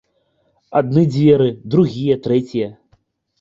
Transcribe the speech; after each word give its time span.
Адны 0.79 1.03
дзверы, 1.15 1.49
другія, 1.75 2.15
трэція. 2.25 2.73